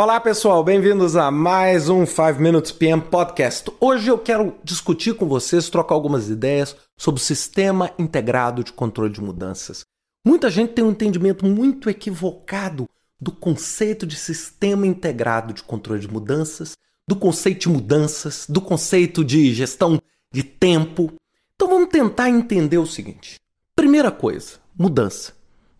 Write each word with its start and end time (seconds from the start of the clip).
Olá 0.00 0.20
pessoal, 0.20 0.62
bem-vindos 0.62 1.16
a 1.16 1.28
mais 1.28 1.88
um 1.88 2.06
5 2.06 2.40
Minutes 2.40 2.70
PM 2.70 3.02
Podcast. 3.02 3.68
Hoje 3.80 4.08
eu 4.08 4.16
quero 4.16 4.54
discutir 4.62 5.16
com 5.16 5.26
vocês, 5.26 5.68
trocar 5.68 5.96
algumas 5.96 6.30
ideias 6.30 6.76
sobre 6.96 7.20
o 7.20 7.24
sistema 7.24 7.90
integrado 7.98 8.62
de 8.62 8.72
controle 8.72 9.12
de 9.12 9.20
mudanças. 9.20 9.84
Muita 10.24 10.50
gente 10.50 10.72
tem 10.72 10.84
um 10.84 10.92
entendimento 10.92 11.44
muito 11.44 11.90
equivocado 11.90 12.88
do 13.20 13.32
conceito 13.32 14.06
de 14.06 14.14
sistema 14.14 14.86
integrado 14.86 15.52
de 15.52 15.64
controle 15.64 16.00
de 16.00 16.08
mudanças, 16.08 16.76
do 17.08 17.16
conceito 17.16 17.62
de 17.62 17.68
mudanças, 17.68 18.46
do 18.48 18.60
conceito 18.60 19.24
de 19.24 19.52
gestão 19.52 20.00
de 20.32 20.44
tempo. 20.44 21.12
Então 21.56 21.66
vamos 21.66 21.88
tentar 21.88 22.30
entender 22.30 22.78
o 22.78 22.86
seguinte. 22.86 23.34
Primeira 23.74 24.12
coisa, 24.12 24.60
mudança. 24.78 25.32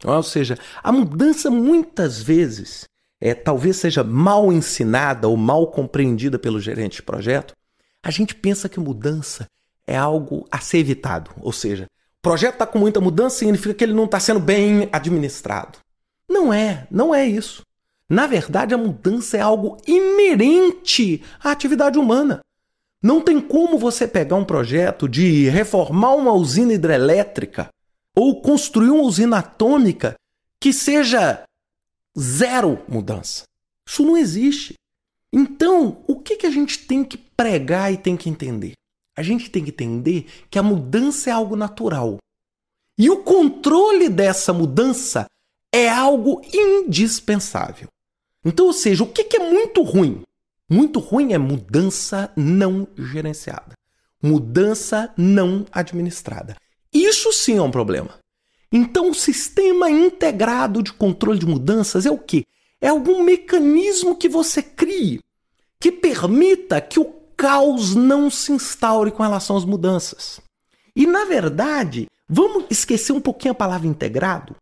Ou 0.05 0.25
seja, 0.25 0.59
a 0.83 0.91
mudança 0.91 1.49
muitas 1.53 2.21
vezes 2.21 2.89
é, 3.21 3.35
talvez 3.35 3.77
seja 3.77 4.05
mal 4.05 4.53
ensinada 4.53 5.29
ou 5.29 5.37
mal 5.37 5.67
compreendida 5.69 6.39
pelo 6.39 6.61
gerente 6.61 6.97
de 6.97 7.03
projeto. 7.03 7.55
A 8.03 8.11
gente 8.11 8.35
pensa 8.35 8.69
que 8.69 8.79
mudança 8.79 9.47
é 9.87 9.97
algo 9.97 10.47
a 10.51 10.61
ser 10.61 10.79
evitado. 10.79 11.31
Ou 11.41 11.53
seja, 11.53 11.85
o 11.85 12.23
projeto 12.23 12.55
está 12.55 12.67
com 12.67 12.79
muita 12.79 13.01
mudança 13.01 13.39
significa 13.39 13.75
que 13.75 13.85
ele 13.85 13.95
não 13.95 14.05
está 14.05 14.21
sendo 14.21 14.41
bem 14.41 14.89
administrado. 14.93 15.79
Não 16.29 16.53
é, 16.53 16.87
não 16.91 17.15
é 17.15 17.27
isso. 17.27 17.63
Na 18.09 18.27
verdade, 18.27 18.75
a 18.75 18.79
mudança 18.79 19.37
é 19.37 19.41
algo 19.41 19.77
inerente 19.87 21.23
à 21.43 21.51
atividade 21.51 21.99
humana. 21.99 22.41
Não 23.03 23.21
tem 23.21 23.41
como 23.41 23.79
você 23.79 24.09
pegar 24.09 24.37
um 24.37 24.45
projeto 24.45 25.09
de 25.09 25.49
reformar 25.49 26.15
uma 26.15 26.33
usina 26.33 26.73
hidrelétrica 26.73 27.69
ou 28.17 28.41
construir 28.43 28.91
uma 28.91 29.03
usina 29.03 29.39
atômica 29.39 30.17
que 30.61 30.73
seja 30.73 31.45
zero 32.19 32.83
mudança. 32.89 33.45
Isso 33.89 34.05
não 34.05 34.17
existe. 34.17 34.75
Então, 35.33 36.03
o 36.07 36.21
que, 36.21 36.37
que 36.37 36.47
a 36.47 36.51
gente 36.51 36.87
tem 36.87 37.05
que 37.05 37.17
pregar 37.17 37.93
e 37.93 37.97
tem 37.97 38.17
que 38.17 38.29
entender? 38.29 38.73
A 39.17 39.23
gente 39.23 39.51
tem 39.51 39.65
que 39.65 39.71
entender 39.71 40.27
que 40.51 40.59
a 40.59 40.63
mudança 40.63 41.31
é 41.31 41.33
algo 41.33 41.57
natural. 41.57 42.19
E 42.97 43.11
o 43.11 43.23
controle 43.23 44.09
dessa 44.09 44.53
mudança 44.53 45.27
é 45.73 45.89
algo 45.89 46.41
indispensável. 46.53 47.89
Então, 48.45 48.67
ou 48.67 48.73
seja, 48.73 49.05
o 49.05 49.13
que, 49.13 49.25
que 49.25 49.37
é 49.37 49.51
muito 49.51 49.83
ruim? 49.83 50.23
Muito 50.71 50.99
ruim 50.99 51.33
é 51.33 51.39
mudança 51.39 52.31
não 52.37 52.87
gerenciada, 52.97 53.73
mudança 54.23 55.13
não 55.17 55.65
administrada. 55.73 56.57
Isso 56.93 57.33
sim 57.33 57.57
é 57.57 57.63
um 57.63 57.71
problema. 57.71 58.19
Então, 58.71 59.11
o 59.11 59.15
sistema 59.15 59.91
integrado 59.91 60.83
de 60.83 60.93
controle 60.93 61.39
de 61.39 61.47
mudanças 61.47 62.05
é 62.05 62.11
o 62.11 62.19
quê? 62.19 62.45
É 62.81 62.89
algum 62.89 63.23
mecanismo 63.23 64.17
que 64.17 64.29
você 64.29 64.63
crie 64.63 65.21
que 65.81 65.91
permita 65.93 66.81
que 66.81 67.01
o 67.01 67.07
caos 67.37 67.95
não 67.95 68.29
se 68.29 68.53
instaure 68.53 69.11
com 69.11 69.23
relação 69.23 69.57
às 69.57 69.65
mudanças. 69.65 70.41
E, 70.95 71.07
na 71.07 71.25
verdade, 71.25 72.09
vamos 72.29 72.65
esquecer 72.69 73.13
um 73.13 73.21
pouquinho 73.21 73.53
a 73.53 73.55
palavra 73.55 73.87
integrado 73.87 74.57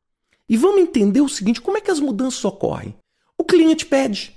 e 0.48 0.56
vamos 0.56 0.82
entender 0.82 1.20
o 1.20 1.28
seguinte: 1.28 1.60
como 1.60 1.78
é 1.78 1.80
que 1.80 1.90
as 1.90 2.00
mudanças 2.00 2.44
ocorrem? 2.44 2.94
O 3.38 3.44
cliente 3.44 3.86
pede, 3.86 4.34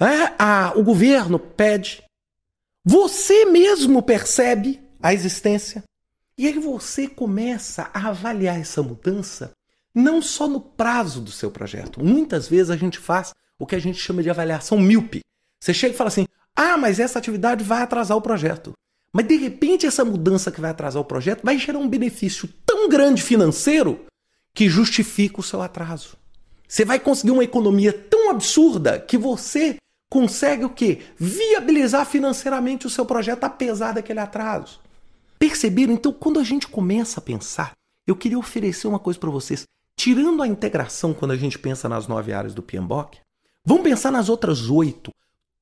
é, 0.00 0.34
a, 0.38 0.72
o 0.76 0.82
governo 0.82 1.38
pede, 1.38 2.02
você 2.84 3.44
mesmo 3.46 4.02
percebe 4.02 4.80
a 5.02 5.12
existência. 5.12 5.82
E 6.36 6.46
aí 6.46 6.58
você 6.58 7.06
começa 7.06 7.90
a 7.92 8.08
avaliar 8.08 8.58
essa 8.58 8.82
mudança 8.82 9.52
não 9.94 10.22
só 10.22 10.48
no 10.48 10.60
prazo 10.60 11.20
do 11.20 11.30
seu 11.30 11.50
projeto. 11.50 12.02
Muitas 12.02 12.48
vezes 12.48 12.70
a 12.70 12.76
gente 12.76 12.98
faz 12.98 13.32
o 13.58 13.66
que 13.66 13.74
a 13.74 13.78
gente 13.78 13.98
chama 13.98 14.22
de 14.22 14.30
avaliação 14.30 14.78
míope. 14.78 15.20
Você 15.62 15.74
chega 15.74 15.94
e 15.94 15.96
fala 15.96 16.08
assim: 16.08 16.26
ah, 16.56 16.76
mas 16.76 16.98
essa 16.98 17.18
atividade 17.18 17.62
vai 17.62 17.82
atrasar 17.82 18.16
o 18.16 18.22
projeto. 18.22 18.72
Mas 19.14 19.28
de 19.28 19.36
repente 19.36 19.86
essa 19.86 20.04
mudança 20.04 20.50
que 20.50 20.60
vai 20.60 20.70
atrasar 20.70 21.00
o 21.02 21.04
projeto 21.04 21.42
vai 21.44 21.58
gerar 21.58 21.78
um 21.78 21.88
benefício 21.88 22.48
tão 22.64 22.88
grande 22.88 23.22
financeiro 23.22 24.06
que 24.54 24.68
justifica 24.68 25.40
o 25.40 25.42
seu 25.42 25.60
atraso. 25.60 26.16
Você 26.66 26.84
vai 26.84 26.98
conseguir 26.98 27.32
uma 27.32 27.44
economia 27.44 27.92
tão 27.92 28.30
absurda 28.30 28.98
que 28.98 29.18
você 29.18 29.76
consegue 30.10 30.64
o 30.64 30.70
quê? 30.70 31.00
Viabilizar 31.16 32.06
financeiramente 32.06 32.86
o 32.86 32.90
seu 32.90 33.04
projeto 33.04 33.44
apesar 33.44 33.92
daquele 33.92 34.20
atraso. 34.20 34.80
Perceberam? 35.42 35.92
Então, 35.92 36.12
quando 36.12 36.38
a 36.38 36.44
gente 36.44 36.68
começa 36.68 37.18
a 37.18 37.20
pensar, 37.20 37.72
eu 38.06 38.14
queria 38.14 38.38
oferecer 38.38 38.86
uma 38.86 39.00
coisa 39.00 39.18
para 39.18 39.28
vocês. 39.28 39.64
Tirando 39.96 40.40
a 40.40 40.46
integração 40.46 41.12
quando 41.12 41.32
a 41.32 41.36
gente 41.36 41.58
pensa 41.58 41.88
nas 41.88 42.06
nove 42.06 42.32
áreas 42.32 42.54
do 42.54 42.62
PMBOK, 42.62 43.18
vamos 43.64 43.82
pensar 43.82 44.12
nas 44.12 44.28
outras 44.28 44.70
oito. 44.70 45.10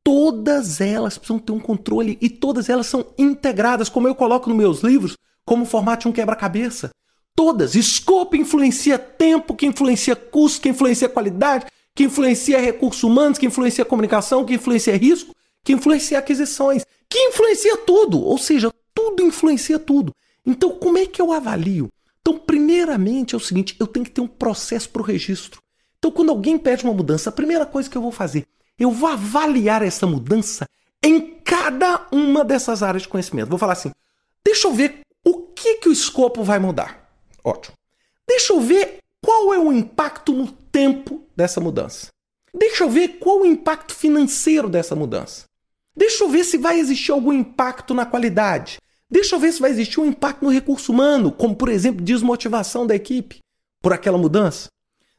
Todas 0.04 0.82
elas 0.82 1.16
precisam 1.16 1.38
ter 1.38 1.52
um 1.52 1.58
controle 1.58 2.18
e 2.20 2.28
todas 2.28 2.68
elas 2.68 2.88
são 2.88 3.06
integradas, 3.16 3.88
como 3.88 4.06
eu 4.06 4.14
coloco 4.14 4.50
nos 4.50 4.58
meus 4.58 4.80
livros, 4.82 5.16
como 5.46 5.64
formato 5.64 6.02
de 6.02 6.08
um 6.08 6.12
quebra-cabeça. 6.12 6.90
Todas. 7.34 7.72
Scope 7.72 8.36
influencia 8.36 8.98
tempo, 8.98 9.56
que 9.56 9.64
influencia 9.64 10.14
custo, 10.14 10.60
que 10.60 10.68
influencia 10.68 11.08
qualidade, 11.08 11.64
que 11.94 12.04
influencia 12.04 12.60
recursos 12.60 13.02
humanos, 13.02 13.38
que 13.38 13.46
influencia 13.46 13.86
comunicação, 13.86 14.44
que 14.44 14.52
influencia 14.52 14.94
risco, 14.94 15.34
que 15.64 15.72
influencia 15.72 16.18
aquisições, 16.18 16.84
que 17.08 17.18
influencia 17.18 17.78
tudo. 17.78 18.20
Ou 18.20 18.36
seja, 18.36 18.70
tudo 19.00 19.22
influencia 19.22 19.78
tudo. 19.78 20.14
Então, 20.44 20.70
como 20.70 20.98
é 20.98 21.06
que 21.06 21.22
eu 21.22 21.32
avalio? 21.32 21.90
Então, 22.20 22.38
primeiramente 22.38 23.34
é 23.34 23.38
o 23.38 23.40
seguinte: 23.40 23.74
eu 23.78 23.86
tenho 23.86 24.04
que 24.04 24.10
ter 24.10 24.20
um 24.20 24.28
processo 24.28 24.88
para 24.90 25.00
o 25.00 25.04
registro. 25.04 25.62
Então, 25.98 26.10
quando 26.10 26.30
alguém 26.30 26.58
pede 26.58 26.84
uma 26.84 26.92
mudança, 26.92 27.30
a 27.30 27.32
primeira 27.32 27.64
coisa 27.64 27.88
que 27.88 27.96
eu 27.96 28.02
vou 28.02 28.12
fazer, 28.12 28.46
eu 28.78 28.90
vou 28.90 29.08
avaliar 29.08 29.82
essa 29.82 30.06
mudança 30.06 30.66
em 31.02 31.20
cada 31.44 32.06
uma 32.12 32.44
dessas 32.44 32.82
áreas 32.82 33.02
de 33.02 33.08
conhecimento. 33.08 33.48
Vou 33.48 33.58
falar 33.58 33.72
assim: 33.72 33.90
deixa 34.44 34.68
eu 34.68 34.72
ver 34.72 35.00
o 35.24 35.42
que, 35.54 35.76
que 35.76 35.88
o 35.88 35.92
escopo 35.92 36.42
vai 36.42 36.58
mudar. 36.58 37.10
Ótimo. 37.42 37.74
Deixa 38.28 38.52
eu 38.52 38.60
ver 38.60 38.98
qual 39.22 39.52
é 39.54 39.58
o 39.58 39.72
impacto 39.72 40.32
no 40.32 40.46
tempo 40.46 41.22
dessa 41.34 41.60
mudança. 41.60 42.08
Deixa 42.52 42.84
eu 42.84 42.90
ver 42.90 43.18
qual 43.18 43.40
o 43.40 43.46
impacto 43.46 43.94
financeiro 43.94 44.68
dessa 44.68 44.94
mudança. 44.94 45.44
Deixa 45.96 46.24
eu 46.24 46.28
ver 46.28 46.44
se 46.44 46.56
vai 46.56 46.78
existir 46.78 47.12
algum 47.12 47.32
impacto 47.32 47.94
na 47.94 48.06
qualidade. 48.06 48.78
Deixa 49.10 49.34
eu 49.34 49.40
ver 49.40 49.52
se 49.52 49.60
vai 49.60 49.70
existir 49.70 49.98
um 49.98 50.06
impacto 50.06 50.44
no 50.44 50.52
recurso 50.52 50.92
humano, 50.92 51.32
como 51.32 51.56
por 51.56 51.68
exemplo 51.68 52.04
desmotivação 52.04 52.86
da 52.86 52.94
equipe 52.94 53.38
por 53.82 53.92
aquela 53.92 54.16
mudança. 54.16 54.68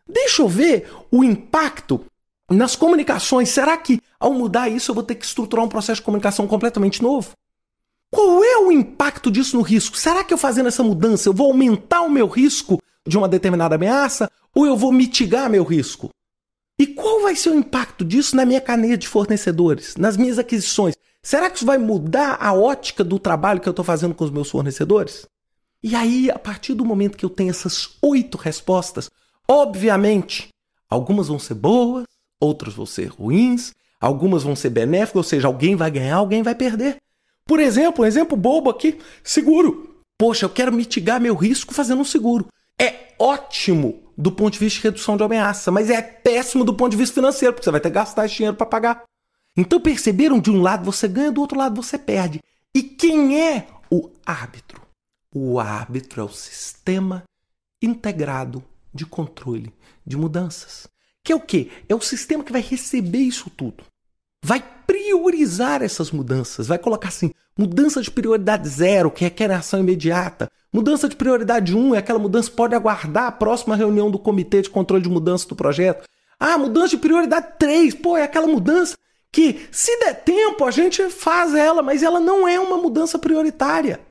Deixa 0.08 0.42
eu 0.42 0.48
ver 0.48 0.90
o 1.12 1.24
impacto 1.24 2.06
nas 2.50 2.76
comunicações. 2.76 3.50
Será 3.50 3.76
que 3.78 4.02
ao 4.20 4.34
mudar 4.34 4.70
isso 4.70 4.92
eu 4.92 4.96
vou 4.96 5.04
ter 5.04 5.16
que 5.16 5.26
estruturar 5.26 5.66
um 5.66 5.70
processo 5.70 6.02
de 6.02 6.06
comunicação 6.06 6.48
completamente 6.48 7.02
novo? 7.02 7.32
Qual 8.10 8.44
é 8.44 8.58
o 8.58 8.72
impacto 8.72 9.32
disso 9.32 9.56
no 9.56 9.64
risco? 9.64 9.98
Será 9.98 10.24
que 10.24 10.34
eu 10.34 10.38
fazendo 10.38 10.68
essa 10.68 10.84
mudança 10.84 11.30
eu 11.30 11.34
vou 11.34 11.48
aumentar 11.48 12.02
o 12.02 12.10
meu 12.10 12.28
risco 12.28 12.82
de 13.08 13.18
uma 13.18 13.28
determinada 13.28 13.76
ameaça 13.76 14.30
ou 14.54 14.66
eu 14.66 14.76
vou 14.76 14.92
mitigar 14.92 15.50
meu 15.50 15.64
risco? 15.64 16.10
E 16.78 16.88
qual 16.88 17.22
vai 17.22 17.36
ser 17.36 17.50
o 17.50 17.56
impacto 17.56 18.04
disso 18.04 18.36
na 18.36 18.46
minha 18.46 18.60
cadeia 18.60 18.98
de 18.98 19.08
fornecedores, 19.08 19.96
nas 19.96 20.18
minhas 20.18 20.40
aquisições? 20.40 20.96
Será 21.24 21.50
que 21.50 21.58
isso 21.58 21.66
vai 21.66 21.78
mudar 21.78 22.38
a 22.40 22.54
ótica 22.54 23.04
do 23.04 23.20
trabalho 23.20 23.62
que 23.62 23.70
eu 23.70 23.72
estou 23.72 23.86
fazendo 23.86 24.16
com 24.16 24.24
os 24.24 24.32
meus 24.32 24.50
fornecedores? 24.50 25.28
E 25.84 25.96
aí, 25.96 26.30
a 26.32 26.40
partir 26.40 26.74
do 26.74 26.86
momento 26.86 27.18
que 27.18 27.26
eu 27.26 27.30
tenho 27.30 27.52
essas 27.52 27.98
oito 28.02 28.38
respostas, 28.38 29.10
obviamente, 29.48 30.50
algumas 30.90 31.28
vão 31.28 31.40
ser 31.40 31.56
boas, 31.56 32.06
outras 32.40 32.74
vão 32.74 32.86
ser 32.86 33.08
ruins, 33.08 33.74
algumas 34.00 34.44
vão 34.44 34.56
ser 34.56 34.70
benéficas, 34.70 35.16
ou 35.16 35.24
seja, 35.24 35.48
alguém 35.48 35.76
vai 35.76 35.92
ganhar, 35.92 36.16
alguém 36.16 36.42
vai 36.42 36.56
perder. 36.56 36.98
Por 37.46 37.60
exemplo, 37.60 38.04
um 38.04 38.08
exemplo 38.08 38.36
bobo 38.36 38.70
aqui: 38.70 39.00
seguro. 39.24 39.90
Poxa, 40.18 40.46
eu 40.46 40.50
quero 40.50 40.72
mitigar 40.72 41.20
meu 41.20 41.36
risco 41.36 41.74
fazendo 41.74 42.02
um 42.02 42.06
seguro. 42.06 42.48
É 42.80 43.14
ótimo 43.18 44.04
do 44.16 44.32
ponto 44.32 44.54
de 44.54 44.60
vista 44.60 44.80
de 44.80 44.84
redução 44.84 45.18
de 45.18 45.24
ameaça, 45.24 45.72
mas 45.72 45.90
é 45.90 46.02
péssimo 46.02 46.64
do 46.64 46.76
ponto 46.76 46.92
de 46.92 46.98
vista 46.98 47.16
financeiro, 47.16 47.54
porque 47.54 47.64
você 47.64 47.72
vai 47.72 47.80
ter 47.80 47.90
que 47.90 47.96
gastar 47.96 48.26
esse 48.26 48.36
dinheiro 48.36 48.56
para 48.56 48.68
pagar. 48.68 49.04
Então 49.56 49.80
perceberam? 49.80 50.40
De 50.40 50.50
um 50.50 50.62
lado 50.62 50.86
você 50.86 51.08
ganha, 51.08 51.32
do 51.32 51.42
outro 51.42 51.58
lado 51.58 51.82
você 51.82 51.98
perde. 51.98 52.40
E 52.74 52.82
quem 52.82 53.42
é 53.42 53.68
o 53.90 54.10
árbitro? 54.26 54.82
O 55.34 55.60
árbitro 55.60 56.22
é 56.22 56.24
o 56.24 56.30
sistema 56.30 57.24
integrado 57.82 58.64
de 58.94 59.06
controle 59.06 59.74
de 60.06 60.18
mudanças. 60.18 60.88
Que 61.24 61.32
é 61.32 61.36
o 61.36 61.42
quê? 61.42 61.70
É 61.88 61.96
o 61.96 62.02
sistema 62.02 62.44
que 62.44 62.52
vai 62.52 62.62
receber 62.62 63.20
isso 63.20 63.50
tudo 63.50 63.84
vai 64.44 64.64
priorizar 64.88 65.82
essas 65.82 66.12
mudanças, 66.12 66.68
vai 66.68 66.80
colocar 66.80 67.10
assim, 67.10 67.32
mudança 67.58 68.02
de 68.02 68.10
prioridade 68.10 68.68
zero, 68.68 69.12
que 69.12 69.24
requer 69.24 69.52
ação 69.52 69.80
imediata. 69.80 70.50
Mudança 70.74 71.08
de 71.08 71.16
prioridade 71.16 71.76
1 71.76 71.80
um, 71.80 71.96
é 71.96 72.00
aquela 72.00 72.18
mudança 72.18 72.50
que 72.50 72.56
pode 72.56 72.74
aguardar 72.74 73.26
a 73.26 73.32
próxima 73.32 73.76
reunião 73.76 74.10
do 74.10 74.18
comitê 74.18 74.62
de 74.62 74.70
controle 74.70 75.04
de 75.04 75.10
mudança 75.10 75.48
do 75.48 75.56
projeto. 75.56 76.08
Ah, 76.40 76.58
mudança 76.58 76.90
de 76.90 76.98
prioridade 76.98 77.48
3, 77.60 77.94
pô, 77.96 78.18
é 78.18 78.24
aquela 78.24 78.48
mudança 78.48 78.98
que, 79.32 79.68
se 79.72 79.98
der 80.00 80.24
tempo, 80.24 80.66
a 80.66 80.72
gente 80.72 81.10
faz 81.10 81.56
ela, 81.56 81.82
mas 81.82 82.04
ela 82.04 82.20
não 82.20 82.48
é 82.48 82.60
uma 82.60 82.78
mudança 82.78 83.18
prioritária. 83.18 84.02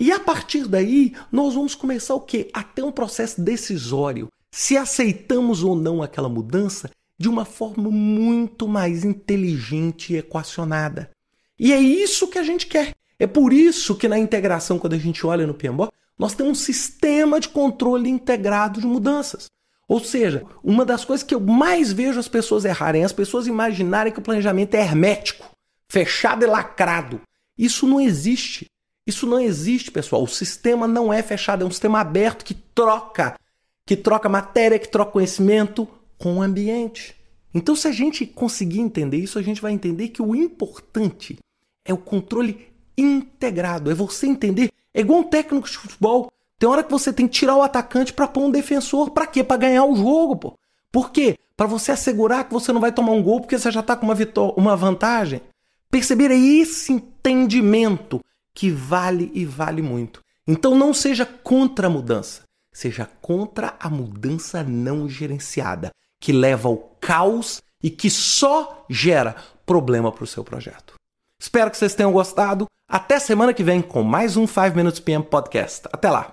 E 0.00 0.10
a 0.10 0.18
partir 0.18 0.66
daí, 0.66 1.14
nós 1.30 1.54
vamos 1.54 1.74
começar 1.74 2.14
o 2.14 2.20
quê? 2.20 2.48
A 2.52 2.62
ter 2.62 2.82
um 2.82 2.90
processo 2.90 3.40
decisório. 3.40 4.28
Se 4.50 4.76
aceitamos 4.76 5.62
ou 5.62 5.76
não 5.76 6.02
aquela 6.02 6.28
mudança 6.28 6.90
de 7.18 7.28
uma 7.28 7.44
forma 7.44 7.90
muito 7.90 8.66
mais 8.66 9.04
inteligente 9.04 10.12
e 10.12 10.16
equacionada. 10.16 11.10
E 11.58 11.72
é 11.72 11.78
isso 11.78 12.26
que 12.26 12.38
a 12.38 12.42
gente 12.42 12.66
quer. 12.66 12.94
É 13.18 13.26
por 13.26 13.52
isso 13.52 13.94
que 13.94 14.08
na 14.08 14.18
integração, 14.18 14.78
quando 14.78 14.94
a 14.94 14.98
gente 14.98 15.24
olha 15.24 15.46
no 15.46 15.54
PMBOK, 15.54 15.92
nós 16.18 16.34
temos 16.34 16.58
um 16.58 16.60
sistema 16.60 17.38
de 17.38 17.48
controle 17.48 18.10
integrado 18.10 18.80
de 18.80 18.86
mudanças. 18.86 19.46
Ou 19.92 20.02
seja, 20.02 20.42
uma 20.64 20.86
das 20.86 21.04
coisas 21.04 21.22
que 21.22 21.34
eu 21.34 21.40
mais 21.40 21.92
vejo 21.92 22.18
as 22.18 22.26
pessoas 22.26 22.64
errarem, 22.64 23.04
as 23.04 23.12
pessoas 23.12 23.46
imaginarem 23.46 24.10
que 24.10 24.20
o 24.20 24.22
planejamento 24.22 24.74
é 24.74 24.80
hermético, 24.80 25.50
fechado 25.86 26.42
e 26.42 26.46
lacrado. 26.46 27.20
Isso 27.58 27.86
não 27.86 28.00
existe. 28.00 28.70
Isso 29.06 29.26
não 29.26 29.38
existe, 29.38 29.90
pessoal. 29.90 30.22
O 30.22 30.26
sistema 30.26 30.88
não 30.88 31.12
é 31.12 31.22
fechado, 31.22 31.62
é 31.62 31.66
um 31.66 31.70
sistema 31.70 32.00
aberto 32.00 32.42
que 32.42 32.54
troca, 32.54 33.38
que 33.84 33.94
troca 33.94 34.30
matéria, 34.30 34.78
que 34.78 34.88
troca 34.88 35.12
conhecimento 35.12 35.86
com 36.16 36.38
o 36.38 36.42
ambiente. 36.42 37.14
Então, 37.52 37.76
se 37.76 37.86
a 37.86 37.92
gente 37.92 38.24
conseguir 38.24 38.80
entender 38.80 39.18
isso, 39.18 39.38
a 39.38 39.42
gente 39.42 39.60
vai 39.60 39.72
entender 39.72 40.08
que 40.08 40.22
o 40.22 40.34
importante 40.34 41.38
é 41.84 41.92
o 41.92 41.98
controle 41.98 42.66
integrado, 42.96 43.90
é 43.90 43.94
você 43.94 44.26
entender. 44.26 44.70
É 44.94 45.02
igual 45.02 45.20
um 45.20 45.24
técnico 45.24 45.68
de 45.68 45.76
futebol. 45.76 46.32
Tem 46.62 46.68
hora 46.68 46.84
que 46.84 46.92
você 46.92 47.12
tem 47.12 47.26
que 47.26 47.32
tirar 47.32 47.56
o 47.56 47.62
atacante 47.62 48.12
para 48.12 48.28
pôr 48.28 48.44
um 48.44 48.50
defensor. 48.52 49.10
Para 49.10 49.26
quê? 49.26 49.42
Para 49.42 49.56
ganhar 49.56 49.84
o 49.84 49.96
jogo, 49.96 50.36
pô. 50.36 50.58
Por 50.92 51.10
quê? 51.10 51.36
Para 51.56 51.66
você 51.66 51.90
assegurar 51.90 52.44
que 52.44 52.52
você 52.52 52.72
não 52.72 52.80
vai 52.80 52.92
tomar 52.92 53.10
um 53.10 53.20
gol 53.20 53.40
porque 53.40 53.58
você 53.58 53.68
já 53.68 53.80
está 53.80 53.96
com 53.96 54.06
uma, 54.06 54.14
uma 54.56 54.76
vantagem. 54.76 55.42
Perceber 55.90 56.30
é 56.30 56.38
esse 56.38 56.92
entendimento 56.92 58.20
que 58.54 58.70
vale 58.70 59.28
e 59.34 59.44
vale 59.44 59.82
muito. 59.82 60.22
Então 60.46 60.78
não 60.78 60.94
seja 60.94 61.26
contra 61.26 61.88
a 61.88 61.90
mudança, 61.90 62.42
seja 62.72 63.10
contra 63.20 63.74
a 63.80 63.90
mudança 63.90 64.62
não 64.62 65.08
gerenciada, 65.08 65.90
que 66.20 66.30
leva 66.30 66.68
ao 66.68 66.76
caos 67.00 67.60
e 67.82 67.90
que 67.90 68.08
só 68.08 68.86
gera 68.88 69.34
problema 69.66 70.12
para 70.12 70.22
o 70.22 70.28
seu 70.28 70.44
projeto. 70.44 70.94
Espero 71.40 71.72
que 71.72 71.76
vocês 71.76 71.96
tenham 71.96 72.12
gostado. 72.12 72.66
Até 72.88 73.18
semana 73.18 73.52
que 73.52 73.64
vem 73.64 73.82
com 73.82 74.04
mais 74.04 74.36
um 74.36 74.46
5 74.46 74.76
Minutes 74.76 75.00
PM 75.00 75.24
Podcast. 75.24 75.88
Até 75.92 76.08
lá! 76.08 76.30